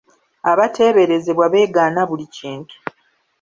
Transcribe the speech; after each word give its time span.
Abateeberezebwa 0.51 1.45
beegaana 1.53 2.01
buli 2.09 2.25
kintu. 2.37 2.75